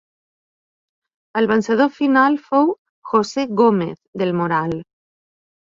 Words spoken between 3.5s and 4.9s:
Gómez del Moral.